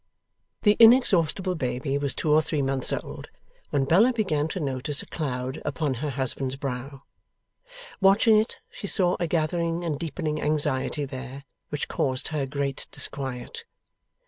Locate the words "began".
4.11-4.47